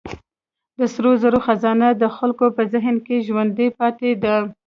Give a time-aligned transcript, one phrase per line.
[0.77, 4.35] د سرو زرو خزانه د خلکو په ذهن کې ژوندۍ پاتې ده.